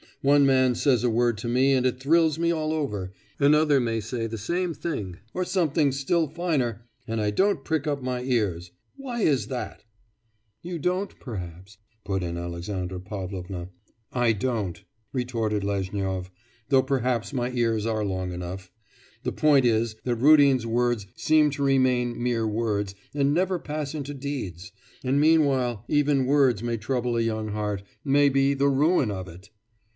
[0.23, 3.99] One man says a word to me and it thrills me all over, another may
[3.99, 8.71] say the same thing, or something still finer and I don't prick up my ears.
[8.97, 9.83] Why is that?'
[10.63, 13.69] 'You don't, perhaps,' put in Alexandra Pavlovna.
[14.11, 14.83] 'I don't,'
[15.13, 16.31] retorted Lezhnyov,
[16.69, 18.71] 'though perhaps my ears are long enough.
[19.23, 23.93] The point is, that Rudin's words seem to remain mere words, and never to pass
[23.95, 24.71] into deeds
[25.03, 29.49] and meanwhile even words may trouble a young heart, may be the ruin of it.